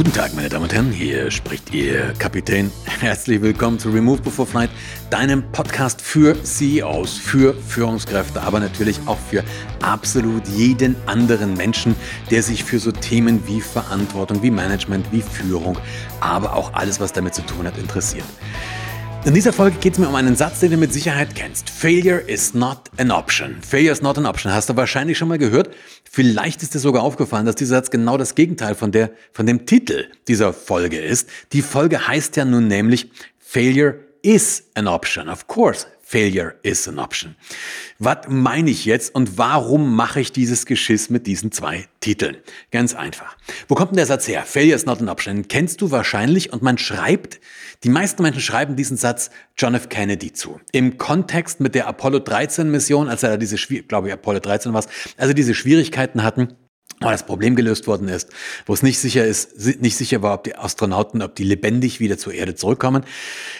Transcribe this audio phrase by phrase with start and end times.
[0.00, 2.72] Guten Tag, meine Damen und Herren, hier spricht Ihr Kapitän.
[2.86, 4.70] Herzlich willkommen zu Remove Before Flight,
[5.10, 9.44] deinem Podcast für CEOs, für Führungskräfte, aber natürlich auch für
[9.82, 11.94] absolut jeden anderen Menschen,
[12.30, 15.76] der sich für so Themen wie Verantwortung, wie Management, wie Führung,
[16.20, 18.24] aber auch alles, was damit zu tun hat, interessiert.
[19.22, 21.68] In dieser Folge geht es mir um einen Satz, den du mit Sicherheit kennst.
[21.68, 23.60] Failure is not an option.
[23.60, 24.50] Failure is not an option.
[24.50, 25.74] Hast du wahrscheinlich schon mal gehört.
[26.10, 29.66] Vielleicht ist dir sogar aufgefallen, dass dieser Satz genau das Gegenteil von, der, von dem
[29.66, 31.28] Titel dieser Folge ist.
[31.52, 35.28] Die Folge heißt ja nun nämlich Failure is an option.
[35.28, 37.36] Of course, failure is an option.
[38.00, 42.36] Was meine ich jetzt und warum mache ich dieses Geschiss mit diesen zwei Titeln?
[42.72, 43.36] Ganz einfach.
[43.68, 44.42] Wo kommt denn der Satz her?
[44.42, 45.46] Failure is not an option.
[45.46, 47.40] kennst du wahrscheinlich und man schreibt
[47.84, 49.88] die meisten Menschen schreiben diesen Satz John F.
[49.88, 50.60] Kennedy zu.
[50.72, 54.84] Im Kontext mit der Apollo 13 Mission, als er diese, glaube ich, Apollo 13 war,
[55.16, 56.56] also diese Schwierigkeiten hatten,
[57.00, 58.28] wo das Problem gelöst worden ist,
[58.66, 62.18] wo es nicht sicher ist, nicht sicher war, ob die Astronauten, ob die lebendig wieder
[62.18, 63.04] zur Erde zurückkommen.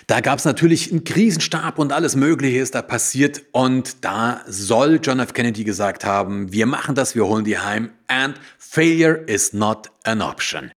[0.06, 5.00] Da gab es natürlich einen Krisenstab und alles Mögliche ist da passiert und da soll
[5.02, 5.32] John F.
[5.32, 10.20] Kennedy gesagt haben, wir machen das, wir holen die heim and failure is not an
[10.20, 10.70] option.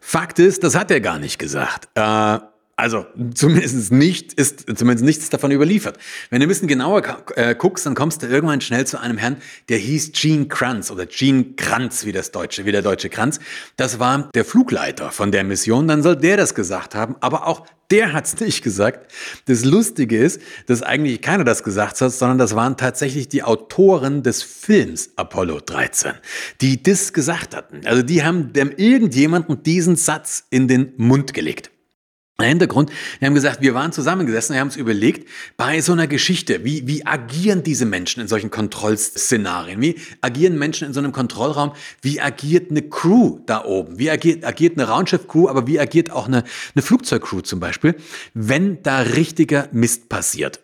[0.00, 1.88] Fakt ist, das hat er gar nicht gesagt.
[1.94, 2.38] Äh,
[2.76, 5.98] also zumindest nicht ist zumindest nichts davon überliefert.
[6.28, 7.02] Wenn du ein bisschen genauer
[7.34, 9.38] äh, guckst, dann kommst du irgendwann schnell zu einem Herrn,
[9.70, 13.40] der hieß Gene Kranz oder Gene Kranz, wie das deutsche, wie der deutsche Kranz.
[13.78, 15.88] Das war der Flugleiter von der Mission.
[15.88, 19.10] Dann soll der das gesagt haben, aber auch der hat's nicht gesagt.
[19.46, 24.22] Das Lustige ist, dass eigentlich keiner das gesagt hat, sondern das waren tatsächlich die Autoren
[24.22, 26.12] des Films Apollo 13,
[26.60, 27.86] die das gesagt hatten.
[27.86, 31.70] Also die haben dem irgendjemanden diesen Satz in den Mund gelegt.
[32.44, 36.64] Hintergrund, wir haben gesagt, wir waren zusammengesessen, wir haben uns überlegt, bei so einer Geschichte,
[36.64, 39.80] wie, wie agieren diese Menschen in solchen Kontrollszenarien?
[39.80, 41.72] Wie agieren Menschen in so einem Kontrollraum?
[42.02, 43.98] Wie agiert eine Crew da oben?
[43.98, 47.94] Wie agiert, agiert eine Raumschiff-Crew, aber wie agiert auch eine, eine Flugzeugcrew zum Beispiel,
[48.34, 50.60] wenn da richtiger Mist passiert?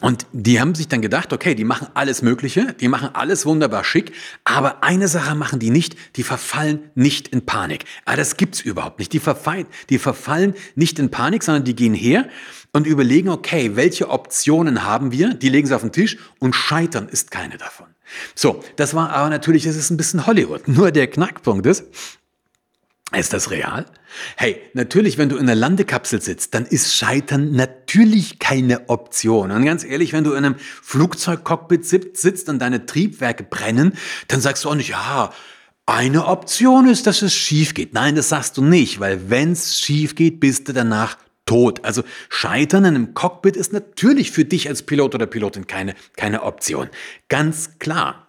[0.00, 3.84] Und die haben sich dann gedacht, okay, die machen alles Mögliche, die machen alles wunderbar
[3.84, 4.12] schick,
[4.44, 7.84] aber eine Sache machen die nicht, die verfallen nicht in Panik.
[8.04, 9.12] Ah, das gibt's überhaupt nicht.
[9.12, 12.28] Die verfallen, die verfallen nicht in Panik, sondern die gehen her
[12.72, 15.34] und überlegen, okay, welche Optionen haben wir?
[15.34, 17.86] Die legen sie auf den Tisch und scheitern ist keine davon.
[18.34, 20.68] So, das war aber natürlich, es ist ein bisschen Hollywood.
[20.68, 21.84] Nur der Knackpunkt ist,
[23.16, 23.86] ist das real?
[24.36, 29.50] Hey, natürlich, wenn du in einer Landekapsel sitzt, dann ist Scheitern natürlich keine Option.
[29.50, 33.94] Und ganz ehrlich, wenn du in einem Flugzeugcockpit sitzt und deine Triebwerke brennen,
[34.28, 35.32] dann sagst du auch nicht, ja,
[35.86, 37.94] eine Option ist, dass es schief geht.
[37.94, 41.82] Nein, das sagst du nicht, weil wenn es schief geht, bist du danach tot.
[41.84, 46.42] Also Scheitern in einem Cockpit ist natürlich für dich als Pilot oder Pilotin keine, keine
[46.42, 46.90] Option.
[47.28, 48.27] Ganz klar.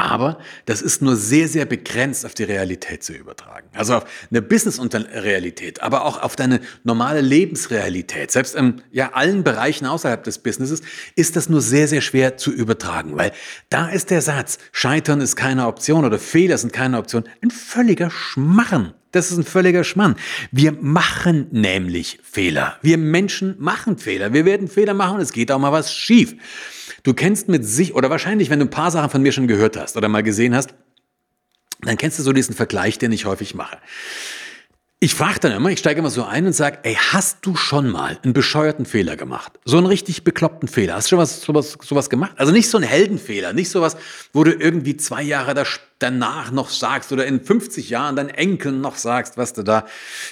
[0.00, 3.68] Aber das ist nur sehr, sehr begrenzt auf die Realität zu übertragen.
[3.74, 8.30] Also auf eine Business-Realität, aber auch auf deine normale Lebensrealität.
[8.30, 10.80] Selbst in ja, allen Bereichen außerhalb des Businesses
[11.16, 13.32] ist das nur sehr, sehr schwer zu übertragen, weil
[13.68, 18.10] da ist der Satz, Scheitern ist keine Option oder Fehler sind keine Option, ein völliger
[18.10, 18.94] Schmarren.
[19.12, 20.16] Das ist ein völliger Schmarrn.
[20.50, 22.78] Wir machen nämlich Fehler.
[22.80, 24.32] Wir Menschen machen Fehler.
[24.32, 26.36] Wir werden Fehler machen und es geht auch mal was schief.
[27.02, 29.76] Du kennst mit sich, oder wahrscheinlich, wenn du ein paar Sachen von mir schon gehört
[29.76, 30.74] hast oder mal gesehen hast,
[31.82, 33.78] dann kennst du so diesen Vergleich, den ich häufig mache.
[35.02, 37.88] Ich frage dann immer, ich steige immer so ein und sage, ey, hast du schon
[37.88, 39.58] mal einen bescheuerten Fehler gemacht?
[39.64, 40.92] So einen richtig bekloppten Fehler.
[40.92, 42.32] Hast du schon was, sowas, sowas gemacht?
[42.36, 43.96] Also nicht so einen Heldenfehler, nicht sowas,
[44.34, 45.64] wo du irgendwie zwei Jahre
[46.00, 49.86] danach noch sagst oder in 50 Jahren deinen Enkeln noch sagst, was du da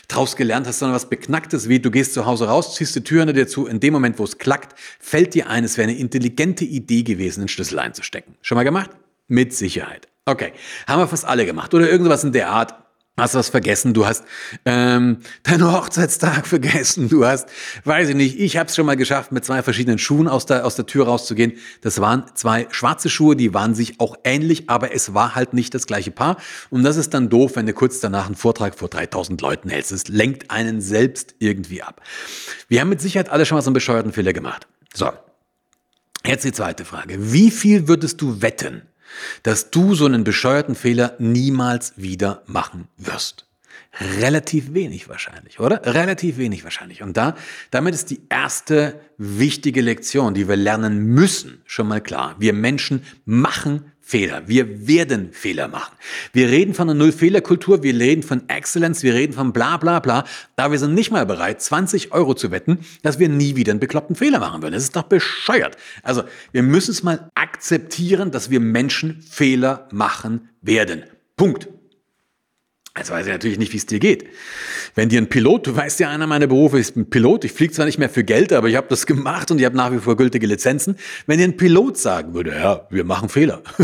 [0.06, 3.20] draus gelernt hast, sondern was Beknacktes wie, du gehst zu Hause raus, ziehst die Tür
[3.20, 5.98] hinter dir zu, in dem Moment, wo es klackt, fällt dir ein, es wäre eine
[5.98, 8.34] intelligente Idee gewesen, einen Schlüssel einzustecken.
[8.42, 8.90] Schon mal gemacht?
[9.28, 10.08] Mit Sicherheit.
[10.26, 10.52] Okay,
[10.86, 11.72] haben wir fast alle gemacht.
[11.72, 12.74] Oder irgendwas in der Art
[13.18, 14.24] hast was vergessen, du hast
[14.64, 17.48] ähm, deinen Hochzeitstag vergessen, du hast,
[17.84, 20.64] weiß ich nicht, ich habe es schon mal geschafft, mit zwei verschiedenen Schuhen aus der,
[20.64, 21.54] aus der Tür rauszugehen.
[21.82, 25.74] Das waren zwei schwarze Schuhe, die waren sich auch ähnlich, aber es war halt nicht
[25.74, 26.36] das gleiche Paar.
[26.70, 29.92] Und das ist dann doof, wenn du kurz danach einen Vortrag vor 3000 Leuten hältst.
[29.92, 32.00] Es lenkt einen selbst irgendwie ab.
[32.68, 34.66] Wir haben mit Sicherheit alle schon mal so einen bescheuerten Fehler gemacht.
[34.94, 35.10] So,
[36.24, 37.32] jetzt die zweite Frage.
[37.32, 38.82] Wie viel würdest du wetten,
[39.42, 43.46] dass du so einen bescheuerten Fehler niemals wieder machen wirst.
[44.20, 45.80] Relativ wenig wahrscheinlich, oder?
[45.84, 47.02] Relativ wenig wahrscheinlich.
[47.02, 47.34] Und da,
[47.70, 52.36] damit ist die erste wichtige Lektion, die wir lernen müssen, schon mal klar.
[52.38, 54.48] Wir Menschen machen Fehler.
[54.48, 55.94] Wir werden Fehler machen.
[56.32, 60.24] Wir reden von einer Null-Fehler-Kultur, wir reden von Excellence, wir reden von bla bla bla.
[60.56, 63.80] Da wir sind nicht mal bereit, 20 Euro zu wetten, dass wir nie wieder einen
[63.80, 64.72] bekloppten Fehler machen würden.
[64.72, 65.76] Das ist doch bescheuert.
[66.02, 66.22] Also
[66.52, 71.02] wir müssen es mal akzeptieren, dass wir Menschen Fehler machen werden.
[71.36, 71.68] Punkt.
[72.98, 74.26] Jetzt weiß ich natürlich nicht, wie es dir geht.
[74.94, 77.44] Wenn dir ein Pilot, du weißt ja, einer meiner Berufe ist ein Pilot.
[77.44, 79.76] Ich fliege zwar nicht mehr für Geld, aber ich habe das gemacht und ich habe
[79.76, 80.96] nach wie vor gültige Lizenzen.
[81.26, 83.62] Wenn dir ein Pilot sagen würde, ja, wir machen Fehler,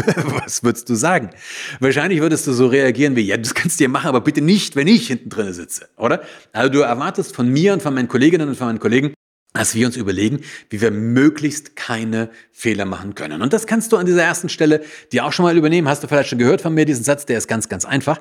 [0.44, 1.30] was würdest du sagen?
[1.78, 4.74] Wahrscheinlich würdest du so reagieren wie, ja, das kannst du ja machen, aber bitte nicht,
[4.74, 6.22] wenn ich hinten drin sitze, oder?
[6.52, 9.14] Also du erwartest von mir und von meinen Kolleginnen und von meinen Kollegen,
[9.54, 13.40] dass wir uns überlegen, wie wir möglichst keine Fehler machen können.
[13.40, 15.88] Und das kannst du an dieser ersten Stelle dir auch schon mal übernehmen.
[15.88, 18.20] Hast du vielleicht schon gehört von mir diesen Satz, der ist ganz, ganz einfach.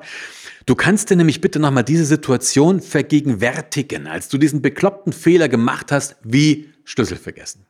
[0.64, 5.90] Du kannst dir nämlich bitte nochmal diese Situation vergegenwärtigen, als du diesen bekloppten Fehler gemacht
[5.90, 7.66] hast, wie Schlüssel vergessen.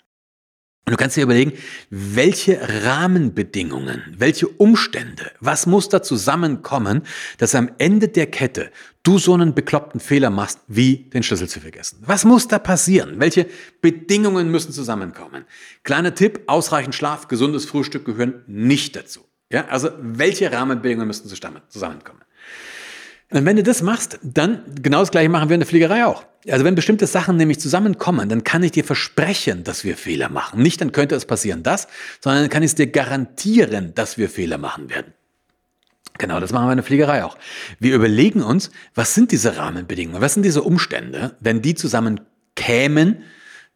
[0.86, 1.54] Und du kannst dir überlegen,
[1.88, 7.02] welche Rahmenbedingungen, welche Umstände, was muss da zusammenkommen,
[7.38, 8.70] dass am Ende der Kette
[9.02, 12.02] du so einen bekloppten Fehler machst, wie den Schlüssel zu vergessen.
[12.04, 13.18] Was muss da passieren?
[13.18, 13.46] Welche
[13.80, 15.46] Bedingungen müssen zusammenkommen?
[15.84, 19.20] Kleiner Tipp, ausreichend Schlaf, gesundes Frühstück gehören nicht dazu.
[19.50, 22.20] Ja, also welche Rahmenbedingungen müssen zusammenkommen?
[23.34, 26.24] Und wenn du das machst, dann genau das gleiche machen wir in der Fliegerei auch.
[26.48, 30.62] Also wenn bestimmte Sachen nämlich zusammenkommen, dann kann ich dir versprechen, dass wir Fehler machen.
[30.62, 31.88] Nicht, dann könnte es passieren das,
[32.20, 35.14] sondern dann kann ich es dir garantieren, dass wir Fehler machen werden.
[36.18, 37.36] Genau, das machen wir in der Fliegerei auch.
[37.80, 43.24] Wir überlegen uns, was sind diese Rahmenbedingungen, was sind diese Umstände, wenn die zusammenkämen,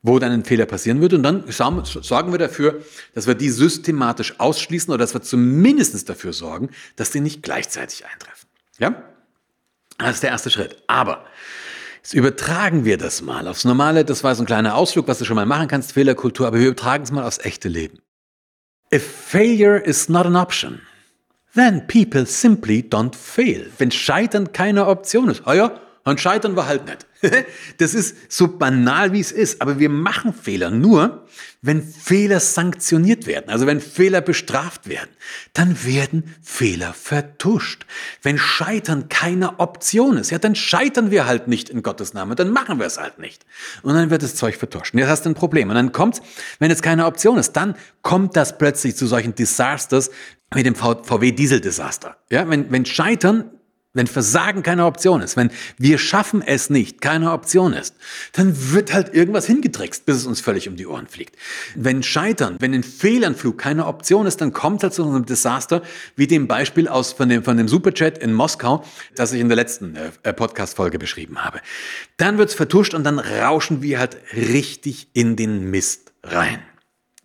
[0.03, 1.17] wo dann ein Fehler passieren würde.
[1.17, 6.33] Und dann sorgen wir dafür, dass wir die systematisch ausschließen oder dass wir zumindest dafür
[6.33, 8.49] sorgen, dass die nicht gleichzeitig eintreffen.
[8.79, 9.03] Ja?
[9.99, 10.83] Das ist der erste Schritt.
[10.87, 11.25] Aber
[11.97, 14.05] jetzt übertragen wir das mal aufs Normale.
[14.05, 16.69] Das war so ein kleiner Ausflug, was du schon mal machen kannst, Fehlerkultur, aber wir
[16.69, 17.99] übertragen es mal aufs echte Leben.
[18.93, 20.81] If failure is not an option,
[21.55, 23.67] then people simply don't fail.
[23.77, 27.07] Wenn Scheitern keine Option ist, oh ja, dann scheitern wir halt nicht.
[27.79, 29.61] Das ist so banal, wie es ist.
[29.61, 31.27] Aber wir machen Fehler nur,
[31.63, 35.11] wenn Fehler sanktioniert werden, also wenn Fehler bestraft werden.
[35.53, 37.87] Dann werden Fehler vertuscht.
[38.23, 42.37] Wenn Scheitern keine Option ist, ja, dann scheitern wir halt nicht in Gottes Namen.
[42.37, 43.45] Dann machen wir es halt nicht.
[43.83, 44.95] Und dann wird das Zeug vertuscht.
[44.95, 45.69] Und jetzt hast du ein Problem.
[45.69, 46.21] Und dann kommt,
[46.61, 50.11] wenn es keine Option ist, dann kommt das plötzlich zu solchen Disasters
[50.55, 52.17] wie dem VW-Diesel-Desaster.
[52.31, 53.51] Ja, wenn, wenn Scheitern
[53.99, 57.95] wenn Versagen keine Option ist, wenn wir schaffen es nicht, keine Option ist,
[58.33, 61.37] dann wird halt irgendwas hingetrickst, bis es uns völlig um die Ohren fliegt.
[61.75, 65.83] Wenn Scheitern, wenn ein Fehlanflug keine Option ist, dann kommt halt zu einem Desaster,
[66.17, 68.85] wie dem Beispiel aus von dem, von dem Superjet in Moskau,
[69.15, 71.61] das ich in der letzten äh, Podcast-Folge beschrieben habe.
[72.17, 76.61] Dann wird's vertuscht und dann rauschen wir halt richtig in den Mist rein.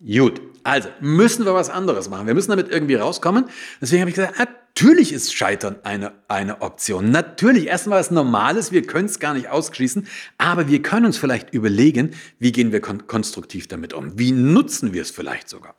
[0.00, 2.26] Gut, also müssen wir was anderes machen.
[2.26, 3.44] Wir müssen damit irgendwie rauskommen.
[3.80, 7.10] Deswegen habe ich gesagt, natürlich ist Scheitern eine, eine Option.
[7.10, 10.08] Natürlich, erstmal was Normales, wir können es gar nicht ausschließen,
[10.38, 14.18] aber wir können uns vielleicht überlegen, wie gehen wir kon konstruktiv damit um?
[14.18, 15.74] Wie nutzen wir es vielleicht sogar?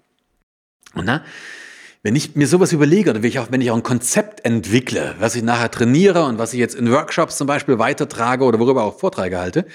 [0.93, 1.25] Und na,
[2.05, 5.15] wenn ich mir sowas überlege oder wenn ich, auch, wenn ich auch ein Konzept entwickle,
[5.17, 8.83] was ich nachher trainiere und was ich jetzt in Workshops zum Beispiel weitertrage oder worüber
[8.83, 9.65] auch Vorträge halte,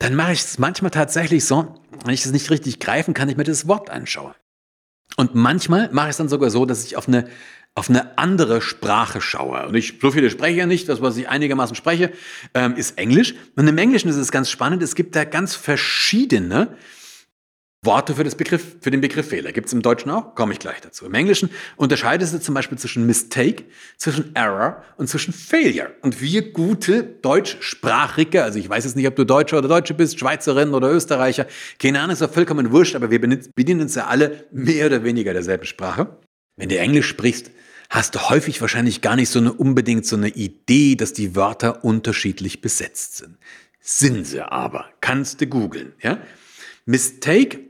[0.00, 3.36] dann mache ich es manchmal tatsächlich so, wenn ich das nicht richtig greifen kann, ich
[3.36, 4.34] mir das Wort anschaue.
[5.16, 7.28] Und manchmal mache ich es dann sogar so, dass ich auf eine,
[7.76, 9.68] auf eine andere Sprache schaue.
[9.68, 12.10] Und ich, so viele spreche ja nicht, das, was ich einigermaßen spreche,
[12.52, 13.36] ähm, ist Englisch.
[13.54, 16.76] Und im Englischen ist es ganz spannend, es gibt da ganz verschiedene
[17.82, 19.52] Worte für, Begriff, für den Begriff Fehler.
[19.52, 20.34] Gibt es im Deutschen auch?
[20.34, 21.06] Komme ich gleich dazu.
[21.06, 23.64] Im Englischen unterscheidet es zum Beispiel zwischen Mistake,
[23.96, 25.90] zwischen Error und zwischen Failure.
[26.02, 30.18] Und wir gute Deutschsprachige, also ich weiß jetzt nicht, ob du Deutscher oder Deutsche bist,
[30.18, 31.46] Schweizerin oder Österreicher,
[31.78, 35.32] keine Ahnung, ist doch vollkommen wurscht, aber wir bedienen uns ja alle mehr oder weniger
[35.32, 36.18] derselben Sprache.
[36.56, 37.50] Wenn du Englisch sprichst,
[37.88, 41.82] hast du häufig wahrscheinlich gar nicht so eine unbedingt so eine Idee, dass die Wörter
[41.82, 43.38] unterschiedlich besetzt sind.
[43.80, 44.90] Sind sie aber.
[45.00, 46.18] Kannst du googeln, ja?
[46.84, 47.69] Mistake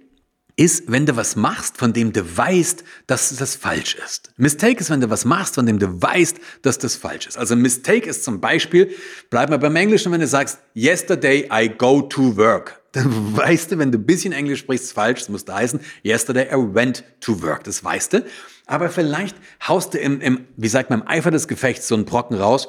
[0.61, 4.31] ist, wenn du was machst, von dem du weißt, dass das falsch ist.
[4.37, 7.39] Mistake ist, wenn du was machst, von dem du weißt, dass das falsch ist.
[7.39, 8.95] Also Mistake ist zum Beispiel,
[9.31, 12.79] bleib mal beim Englischen, wenn du sagst, yesterday I go to work.
[12.93, 16.49] Dann weißt du, wenn du ein bisschen Englisch sprichst, falsch, das muss da heißen, yesterday
[16.53, 17.65] I went to work.
[17.65, 18.27] Das weißt du.
[18.67, 19.37] Aber vielleicht
[19.67, 22.69] haust du im, im wie sagt man, im Eifer des Gefechts so einen Brocken raus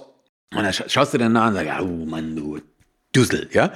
[0.55, 2.59] und dann schaust du dir nach und sagst, oh Mann, du
[3.13, 3.73] Düssel, ja.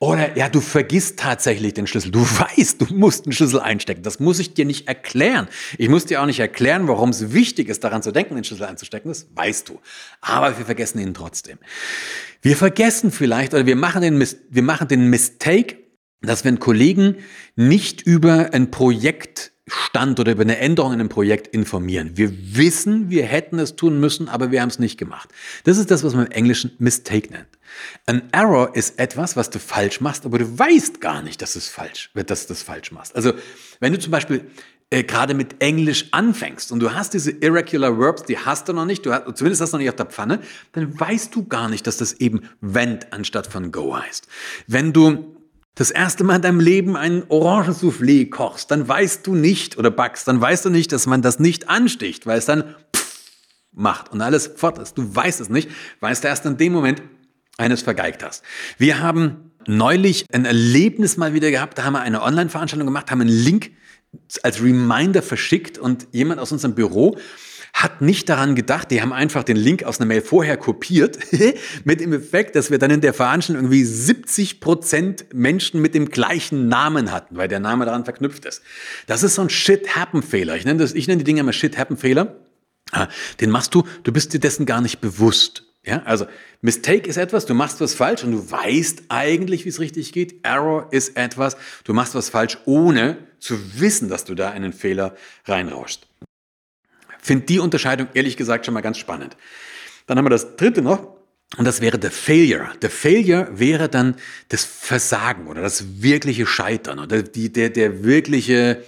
[0.00, 2.10] Oder ja, du vergisst tatsächlich den Schlüssel.
[2.10, 4.02] Du weißt, du musst einen Schlüssel einstecken.
[4.02, 5.46] Das muss ich dir nicht erklären.
[5.76, 8.64] Ich muss dir auch nicht erklären, warum es wichtig ist, daran zu denken, den Schlüssel
[8.64, 9.10] einzustecken.
[9.10, 9.78] Das weißt du.
[10.22, 11.58] Aber wir vergessen ihn trotzdem.
[12.40, 15.76] Wir vergessen vielleicht oder wir machen den, wir machen den Mistake,
[16.22, 17.16] dass wenn Kollegen
[17.54, 22.16] nicht über ein Projekt Stand oder über eine Änderung in einem Projekt informieren.
[22.16, 25.30] Wir wissen, wir hätten es tun müssen, aber wir haben es nicht gemacht.
[25.64, 27.46] Das ist das, was man im Englischen Mistake nennt.
[28.06, 31.68] Ein Error ist etwas, was du falsch machst, aber du weißt gar nicht, dass, es
[31.68, 33.14] falsch, dass du das falsch machst.
[33.14, 33.32] Also,
[33.78, 34.44] wenn du zum Beispiel
[34.90, 38.86] äh, gerade mit Englisch anfängst und du hast diese irregular verbs, die hast du noch
[38.86, 40.40] nicht, du hast, zumindest hast du noch nicht auf der Pfanne,
[40.72, 44.26] dann weißt du gar nicht, dass das eben went anstatt von go heißt.
[44.66, 45.36] Wenn du
[45.74, 50.28] das erste Mal in deinem Leben ein Orangensoufflé kochst, dann weißt du nicht oder backst,
[50.28, 52.74] dann weißt du nicht, dass man das nicht ansticht, weil es dann
[53.72, 54.98] macht und alles fort ist.
[54.98, 57.02] Du weißt es nicht, weißt du erst in dem Moment,
[57.56, 58.42] eines vergeigt hast.
[58.78, 63.20] Wir haben neulich ein Erlebnis mal wieder gehabt, da haben wir eine Online-Veranstaltung gemacht, haben
[63.20, 63.70] einen Link
[64.42, 67.18] als Reminder verschickt und jemand aus unserem Büro
[67.72, 71.18] hat nicht daran gedacht, die haben einfach den Link aus einer Mail vorher kopiert,
[71.84, 76.10] mit dem Effekt, dass wir dann in der Veranstaltung irgendwie 70 Prozent Menschen mit dem
[76.10, 78.62] gleichen Namen hatten, weil der Name daran verknüpft ist.
[79.06, 80.56] Das ist so ein Shit-Happen-Fehler.
[80.56, 82.36] Ich nenne, das, ich nenne die Dinge immer Shit-Happen-Fehler.
[82.92, 83.08] Ah,
[83.40, 85.64] den machst du, du bist dir dessen gar nicht bewusst.
[85.84, 86.26] Ja, also
[86.60, 90.44] Mistake ist etwas, du machst was falsch und du weißt eigentlich, wie es richtig geht.
[90.44, 95.14] Error ist etwas, du machst was falsch, ohne zu wissen, dass du da einen Fehler
[95.46, 96.09] reinrauschst.
[97.22, 99.36] Finde die Unterscheidung ehrlich gesagt schon mal ganz spannend.
[100.06, 101.20] Dann haben wir das dritte noch.
[101.56, 102.70] Und das wäre der Failure.
[102.80, 104.14] Der Failure wäre dann
[104.50, 108.84] das Versagen oder das wirkliche Scheitern oder die, der, der wirkliche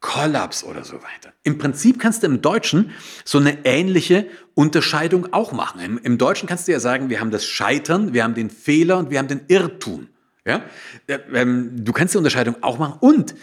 [0.00, 1.32] Kollaps oder so weiter.
[1.42, 2.90] Im Prinzip kannst du im Deutschen
[3.24, 5.80] so eine ähnliche Unterscheidung auch machen.
[5.80, 8.98] Im, Im, Deutschen kannst du ja sagen, wir haben das Scheitern, wir haben den Fehler
[8.98, 10.08] und wir haben den Irrtum.
[10.44, 10.64] Ja?
[11.08, 13.34] Ähm, du kannst die Unterscheidung auch machen und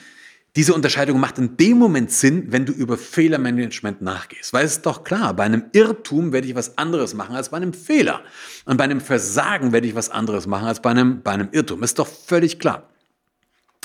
[0.56, 4.52] diese Unterscheidung macht in dem Moment Sinn, wenn du über Fehlermanagement nachgehst.
[4.52, 7.58] Weil es ist doch klar, bei einem Irrtum werde ich was anderes machen als bei
[7.58, 8.22] einem Fehler.
[8.66, 11.84] Und bei einem Versagen werde ich was anderes machen als bei einem, bei einem Irrtum.
[11.84, 12.90] Ist doch völlig klar.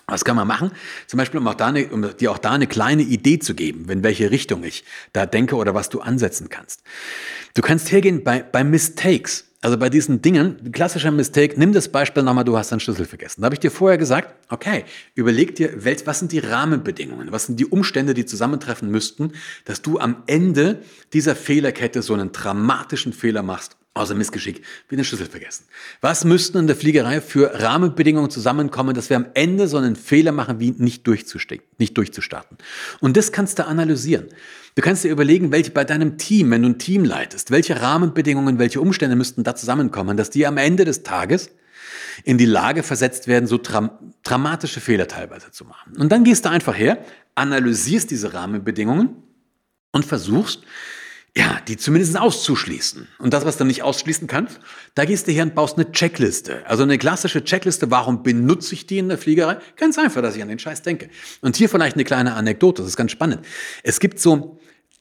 [0.07, 0.71] Was kann man machen?
[1.07, 3.89] Zum Beispiel, um, auch da eine, um dir auch da eine kleine Idee zu geben,
[3.89, 6.83] in welche Richtung ich da denke oder was du ansetzen kannst.
[7.55, 9.47] Du kannst hergehen bei, bei Mistakes.
[9.63, 13.41] Also bei diesen Dingen, klassischer Mistake, nimm das Beispiel nochmal, du hast deinen Schlüssel vergessen.
[13.41, 14.85] Da habe ich dir vorher gesagt, okay,
[15.15, 15.73] überleg dir,
[16.05, 19.33] was sind die Rahmenbedingungen, was sind die Umstände, die zusammentreffen müssten,
[19.65, 20.83] dass du am Ende
[21.15, 25.67] dieser Fehlerkette so einen dramatischen Fehler machst Außer Missgeschick, wie den Schlüssel vergessen.
[26.01, 30.33] Was müssten in der Fliegerei für Rahmenbedingungen zusammenkommen, dass wir am Ende so einen Fehler
[30.33, 32.59] machen, wie nicht, nicht durchzustarten?
[33.01, 34.27] Und das kannst du analysieren.
[34.75, 38.59] Du kannst dir überlegen, welche bei deinem Team, wenn du ein Team leitest, welche Rahmenbedingungen,
[38.59, 41.51] welche Umstände müssten da zusammenkommen, dass die am Ende des Tages
[42.25, 45.97] in die Lage versetzt werden, so dra dramatische Fehler teilweise zu machen.
[45.99, 49.11] Und dann gehst du einfach her, analysierst diese Rahmenbedingungen
[49.93, 50.63] und versuchst,
[51.37, 53.09] ja, die zumindest auszuschließen.
[53.19, 54.61] Und das, was du nicht ausschließen kannst,
[54.95, 56.65] da gehst du her und baust eine Checkliste.
[56.67, 57.91] Also eine klassische Checkliste.
[57.91, 59.59] Warum benutze ich die in der Fliegerei?
[59.77, 61.11] Ganz einfach, dass ich an den Scheiß denke.
[61.41, 62.83] Und hier vielleicht eine kleine Anekdote.
[62.83, 63.45] Das ist ganz spannend.
[63.83, 64.61] Es gibt so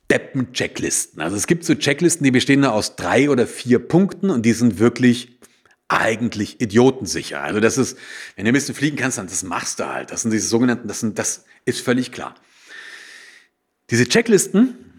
[0.09, 1.21] Deppen-Checklisten.
[1.21, 4.53] Also es gibt so Checklisten, die bestehen nur aus drei oder vier Punkten und die
[4.53, 5.39] sind wirklich
[5.87, 7.41] eigentlich idiotensicher.
[7.41, 7.97] Also das ist,
[8.35, 10.09] wenn du ein bisschen fliegen kannst, dann das machst du halt.
[10.09, 12.33] Das sind diese sogenannten, das sind, das ist völlig klar.
[13.91, 14.92] Diese Checklisten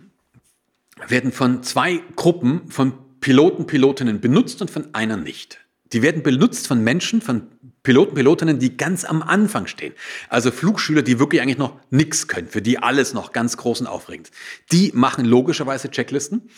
[1.08, 5.60] werden von zwei Gruppen von Piloten, Pilotinnen benutzt und von einer nicht.
[5.92, 7.48] Die werden benutzt von Menschen, von
[7.82, 9.92] Piloten, Pilotinnen, die ganz am Anfang stehen.
[10.28, 13.86] Also Flugschüler, die wirklich eigentlich noch nichts können, für die alles noch ganz groß und
[13.86, 14.30] aufregend.
[14.72, 16.48] Die machen logischerweise Checklisten,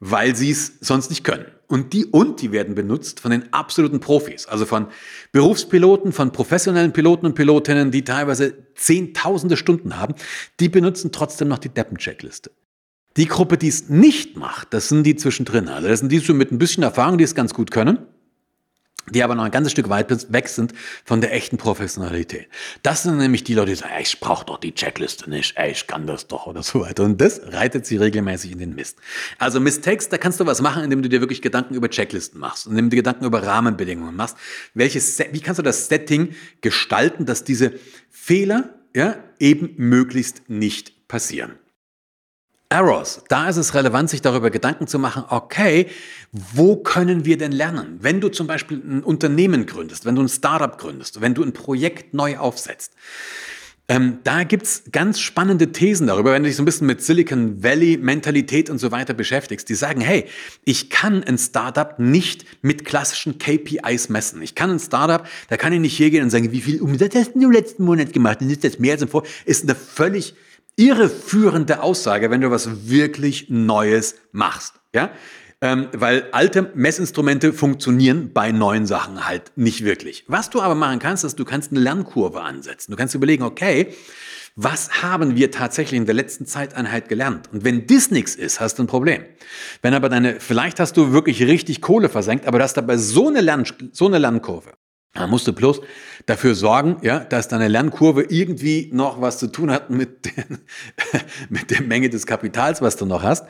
[0.00, 1.46] weil sie es sonst nicht können.
[1.68, 4.88] Und die, und die werden benutzt von den absoluten Profis, also von
[5.30, 10.14] Berufspiloten, von professionellen Piloten und Pilotinnen, die teilweise zehntausende Stunden haben.
[10.58, 12.50] Die benutzen trotzdem noch die Deppen-Checkliste.
[13.16, 15.68] Die Gruppe, die es nicht macht, das sind die zwischendrin.
[15.68, 17.98] Also das sind die so mit ein bisschen Erfahrung, die es ganz gut können,
[19.10, 20.72] die aber noch ein ganzes Stück weit weg sind
[21.04, 22.48] von der echten Professionalität.
[22.82, 25.72] Das sind nämlich die Leute, die sagen, ey, ich brauche doch die Checkliste nicht, ey,
[25.72, 27.04] ich kann das doch oder so weiter.
[27.04, 28.98] Und das reitet sie regelmäßig in den Mist.
[29.38, 32.66] Also Mistakes, da kannst du was machen, indem du dir wirklich Gedanken über Checklisten machst,
[32.66, 34.36] indem du Gedanken über Rahmenbedingungen machst.
[34.72, 37.74] Welches, wie kannst du das Setting gestalten, dass diese
[38.08, 41.58] Fehler ja, eben möglichst nicht passieren?
[42.72, 43.22] Errors.
[43.28, 45.88] Da ist es relevant, sich darüber Gedanken zu machen, okay,
[46.32, 47.98] wo können wir denn lernen?
[48.00, 51.52] Wenn du zum Beispiel ein Unternehmen gründest, wenn du ein Startup gründest, wenn du ein
[51.52, 52.94] Projekt neu aufsetzt,
[53.88, 57.62] ähm, da gibt's ganz spannende Thesen darüber, wenn du dich so ein bisschen mit Silicon
[57.62, 59.68] Valley Mentalität und so weiter beschäftigst.
[59.68, 60.24] Die sagen, hey,
[60.64, 64.40] ich kann ein Startup nicht mit klassischen KPIs messen.
[64.40, 67.14] Ich kann ein Startup, da kann ich nicht hier gehen und sagen, wie viel Umsatz
[67.16, 68.38] hast du im letzten Monat gemacht?
[68.40, 69.24] Das ist jetzt mehr als im Vor.
[69.44, 70.36] Ist eine völlig
[70.76, 74.74] irreführende Aussage, wenn du was wirklich Neues machst.
[74.94, 75.10] Ja?
[75.60, 80.24] Ähm, weil alte Messinstrumente funktionieren bei neuen Sachen halt nicht wirklich.
[80.26, 82.90] Was du aber machen kannst, ist, du kannst eine Lernkurve ansetzen.
[82.90, 83.94] Du kannst überlegen, okay,
[84.56, 87.48] was haben wir tatsächlich in der letzten Zeiteinheit gelernt?
[87.52, 89.24] Und wenn das nichts ist, hast du ein Problem.
[89.80, 93.28] Wenn aber deine, vielleicht hast du wirklich richtig Kohle versenkt, aber du hast dabei so
[93.28, 94.72] eine, Lern, so eine Lernkurve,
[95.14, 95.82] Da musst du bloß
[96.24, 100.58] dafür sorgen, ja, dass deine Lernkurve irgendwie noch was zu tun hat mit, den,
[101.50, 103.46] mit der Menge des Kapitals, was du noch hast.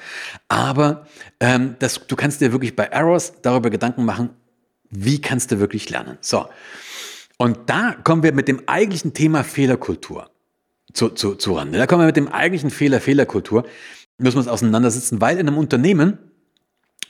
[0.49, 1.07] Aber
[1.38, 4.31] ähm, das, du kannst dir wirklich bei Errors darüber Gedanken machen,
[4.90, 6.19] wie kannst du wirklich lernen.
[6.21, 6.47] So,
[7.38, 10.31] und da kommen wir mit dem eigentlichen Thema Fehlerkultur
[10.92, 11.73] zu, zu, zu ran.
[11.73, 13.64] Da kommen wir mit dem eigentlichen Fehler Fehlerkultur,
[14.19, 16.19] müssen wir uns auseinandersetzen, weil in einem Unternehmen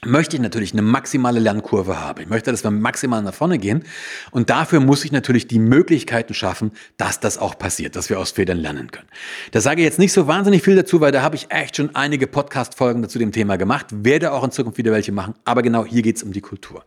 [0.05, 2.21] möchte ich natürlich eine maximale Lernkurve haben.
[2.21, 3.83] Ich möchte, dass wir maximal nach vorne gehen.
[4.31, 8.31] Und dafür muss ich natürlich die Möglichkeiten schaffen, dass das auch passiert, dass wir aus
[8.31, 9.07] Fehlern lernen können.
[9.51, 11.95] Da sage ich jetzt nicht so wahnsinnig viel dazu, weil da habe ich echt schon
[11.95, 15.35] einige Podcast-Folgen zu dem Thema gemacht, werde auch in Zukunft wieder welche machen.
[15.45, 16.85] Aber genau hier geht es um die Kultur.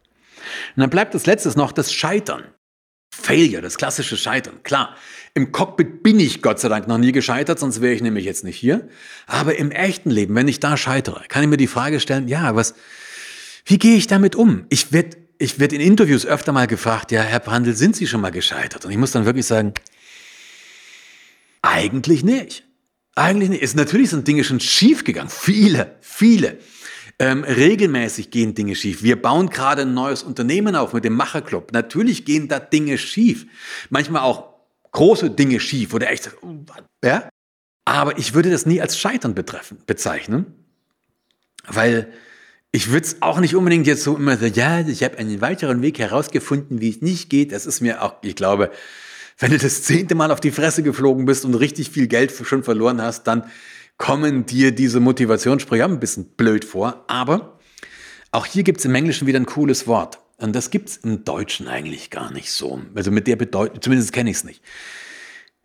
[0.77, 2.45] Und dann bleibt das letztes noch das Scheitern.
[3.11, 4.63] Failure, das klassische Scheitern.
[4.63, 4.95] Klar,
[5.35, 8.45] im Cockpit bin ich Gott sei Dank noch nie gescheitert, sonst wäre ich nämlich jetzt
[8.45, 8.89] nicht hier.
[9.27, 12.55] Aber im echten Leben, wenn ich da scheitere, kann ich mir die Frage stellen, ja,
[12.55, 12.75] was,
[13.67, 14.65] wie gehe ich damit um?
[14.71, 18.23] Ich werde ich werd in Interviews öfter mal gefragt, ja, Herr Brandl, sind Sie schon
[18.23, 18.87] mal gescheitert?
[18.87, 19.75] Und ich muss dann wirklich sagen,
[21.61, 22.65] eigentlich nicht.
[23.15, 23.63] Eigentlich nicht.
[23.63, 25.29] Ist natürlich sind Dinge schon schief gegangen.
[25.29, 26.59] Viele, viele.
[27.19, 29.03] Ähm, regelmäßig gehen Dinge schief.
[29.03, 31.73] Wir bauen gerade ein neues Unternehmen auf mit dem Macherclub.
[31.73, 33.47] Natürlich gehen da Dinge schief.
[33.91, 34.55] Manchmal auch
[34.93, 36.31] große Dinge schief oder echt,
[37.05, 37.29] ja?
[37.85, 40.47] Aber ich würde das nie als Scheitern betreffen, bezeichnen,
[41.67, 42.13] weil
[42.77, 45.81] ich würde es auch nicht unbedingt jetzt so immer so, ja, ich habe einen weiteren
[45.81, 47.53] Weg herausgefunden, wie es nicht geht.
[47.53, 48.71] Das ist mir auch, ich glaube,
[49.39, 52.63] wenn du das zehnte Mal auf die Fresse geflogen bist und richtig viel Geld schon
[52.63, 53.45] verloren hast, dann
[53.97, 57.07] kommen dir diese Motivationssprüche ein bisschen blöd vor.
[57.07, 57.59] Aber
[58.31, 60.19] auch hier gibt es im Englischen wieder ein cooles Wort.
[60.37, 62.83] Und das gibt es im Deutschen eigentlich gar nicht so.
[62.95, 64.63] Also mit der Bedeutung, zumindest kenne ich es nicht.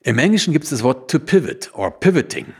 [0.01, 2.53] Im Englischen gibt es das Wort to pivot or pivoting.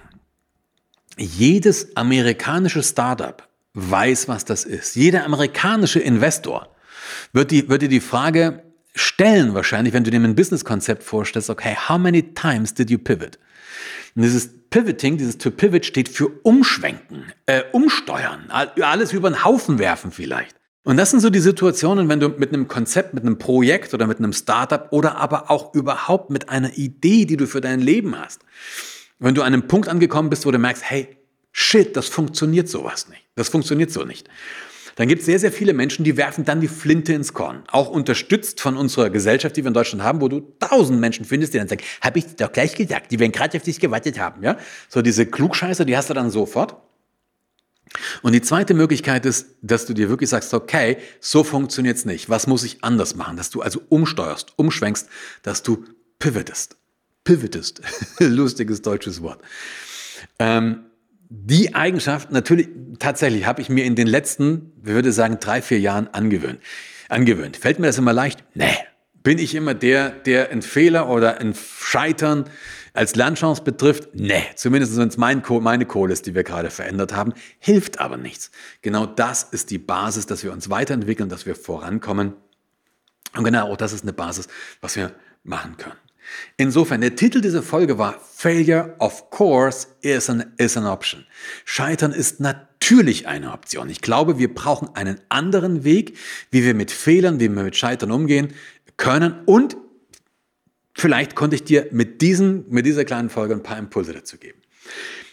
[1.17, 4.95] Jedes amerikanische Startup weiß, was das ist.
[4.95, 6.69] Jeder amerikanische Investor
[7.33, 8.63] wird, die, wird dir die Frage
[8.93, 13.39] stellen, wahrscheinlich, wenn du dir ein Businesskonzept vorstellst, okay, how many times did you pivot?
[14.15, 19.79] Und dieses Pivoting, dieses to pivot steht für umschwenken, äh, umsteuern, alles über den Haufen
[19.79, 20.55] werfen vielleicht.
[20.83, 24.07] Und das sind so die Situationen, wenn du mit einem Konzept, mit einem Projekt oder
[24.07, 28.17] mit einem Startup oder aber auch überhaupt mit einer Idee, die du für dein Leben
[28.17, 28.41] hast,
[29.19, 31.20] wenn du an einem Punkt angekommen bist, wo du merkst, hey,
[31.51, 33.23] shit, das funktioniert sowas nicht.
[33.35, 34.29] Das funktioniert so nicht.
[34.95, 37.63] Dann gibt es sehr, sehr viele Menschen, die werfen dann die Flinte ins Korn.
[37.71, 41.53] Auch unterstützt von unserer Gesellschaft, die wir in Deutschland haben, wo du tausend Menschen findest,
[41.53, 44.43] die dann sagen, habe ich doch gleich gesagt, die werden gerade auf dich gewartet haben.
[44.43, 44.57] Ja?
[44.89, 46.75] So diese Klugscheiße, die hast du dann sofort.
[48.21, 52.29] Und die zweite Möglichkeit ist, dass du dir wirklich sagst, okay, so funktioniert es nicht.
[52.29, 53.37] Was muss ich anders machen?
[53.37, 55.07] Dass du also umsteuerst, umschwenkst,
[55.43, 55.83] dass du
[56.19, 56.77] pivotest.
[57.23, 57.81] Pivotest.
[58.19, 59.41] Lustiges deutsches Wort.
[60.39, 60.85] Ähm,
[61.33, 62.67] die Eigenschaft, natürlich,
[62.99, 66.59] tatsächlich habe ich mir in den letzten, wir würde sagen, drei, vier Jahren angewöhnt.
[67.07, 67.55] angewöhnt.
[67.55, 68.43] Fällt mir das immer leicht?
[68.53, 68.75] Nee.
[69.23, 72.49] Bin ich immer der, der einen Fehler oder ein Scheitern
[72.93, 74.09] als Lernchance betrifft?
[74.13, 74.43] Nee.
[74.55, 77.33] Zumindest wenn es mein meine Kohle ist, die wir gerade verändert haben.
[77.59, 78.51] Hilft aber nichts.
[78.81, 82.33] Genau das ist die Basis, dass wir uns weiterentwickeln, dass wir vorankommen.
[83.37, 84.49] Und genau auch das ist eine Basis,
[84.81, 85.13] was wir
[85.43, 86.00] machen können.
[86.57, 91.25] Insofern, der Titel dieser Folge war Failure of course is an, is an option.
[91.65, 93.89] Scheitern ist natürlich eine Option.
[93.89, 96.17] Ich glaube, wir brauchen einen anderen Weg,
[96.49, 98.53] wie wir mit Fehlern, wie wir mit Scheitern umgehen
[98.97, 99.41] können.
[99.45, 99.77] Und
[100.93, 104.61] vielleicht konnte ich dir mit, diesen, mit dieser kleinen Folge ein paar Impulse dazu geben.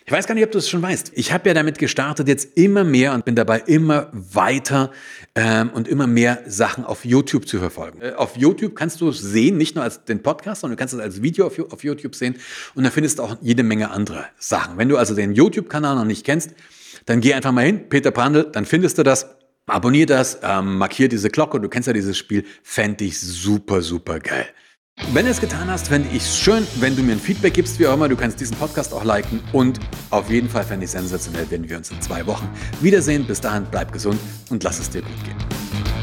[0.08, 1.12] Ich weiß gar nicht, ob du es schon weißt.
[1.16, 4.90] Ich habe ja damit gestartet, jetzt immer mehr und bin dabei immer weiter
[5.34, 8.00] ähm, und immer mehr Sachen auf YouTube zu verfolgen.
[8.00, 10.94] Äh, auf YouTube kannst du es sehen, nicht nur als den Podcast, sondern du kannst
[10.94, 12.36] es als Video auf, auf YouTube sehen
[12.74, 14.78] und da findest du auch jede Menge andere Sachen.
[14.78, 16.54] Wenn du also den YouTube-Kanal noch nicht kennst,
[17.04, 19.26] dann geh einfach mal hin, Peter Brandl, dann findest du das.
[19.66, 24.20] Abonnier das, ähm, markier diese Glocke, du kennst ja dieses Spiel, fände ich super, super
[24.20, 24.46] geil.
[25.12, 27.78] Wenn du es getan hast, fände ich es schön, wenn du mir ein Feedback gibst,
[27.78, 28.08] wie auch immer.
[28.08, 29.80] Du kannst diesen Podcast auch liken und
[30.10, 32.48] auf jeden Fall fände ich sensationell, wenn wir uns in zwei Wochen
[32.80, 33.26] wiedersehen.
[33.26, 35.97] Bis dahin, bleib gesund und lass es dir gut gehen.